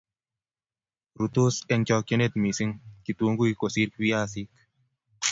Rurtos 1.17 1.55
eng 1.73 1.83
chokchinet 1.87 2.33
missing 2.43 2.73
kitunguik 3.03 3.55
kosir 3.61 3.89
viasik 4.03 4.49